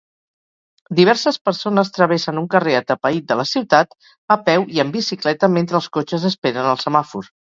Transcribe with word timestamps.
Diverses 0.99 1.35
persones 1.49 1.91
travessen 1.97 2.39
un 2.43 2.47
carrer 2.55 2.73
atapeït 2.77 3.27
de 3.33 3.37
la 3.43 3.45
ciutat 3.51 3.93
a 4.35 4.39
peu 4.49 4.65
i 4.77 4.83
amb 4.85 4.97
bicicleta 5.01 5.51
mentre 5.59 5.79
els 5.81 5.91
cotxes 5.99 6.29
esperen 6.33 6.71
el 6.73 6.83
semàfor. 6.87 7.33